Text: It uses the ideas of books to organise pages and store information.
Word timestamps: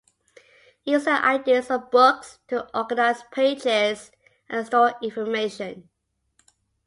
It 0.83 0.91
uses 0.93 1.05
the 1.05 1.23
ideas 1.23 1.69
of 1.69 1.91
books 1.91 2.39
to 2.47 2.75
organise 2.75 3.21
pages 3.31 4.11
and 4.49 4.65
store 4.65 4.95
information. 5.03 5.89